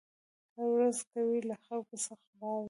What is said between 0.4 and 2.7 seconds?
هره ورځ کوي له خلکو څخه غلاوي